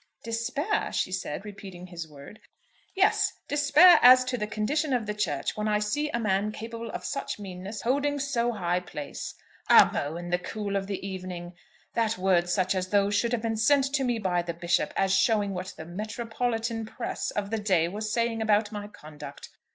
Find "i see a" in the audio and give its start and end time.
5.67-6.17